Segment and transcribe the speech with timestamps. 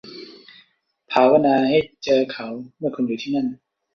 [1.11, 3.47] ภาวนาให้เจอเขาเมื่อคุณอยู่ที่นั่น